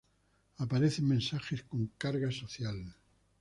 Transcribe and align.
Aparecen 0.57 1.05
mensajes 1.07 1.61
con 1.61 1.85
carga 1.99 2.31
social. 2.31 2.95